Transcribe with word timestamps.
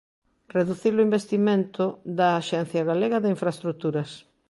Reducir 0.57 0.93
o 0.95 1.05
investimento 1.07 1.83
da 2.17 2.29
Axencia 2.41 2.81
Galega 2.91 3.17
de 3.21 3.31
Infraestruturas. 3.35 4.09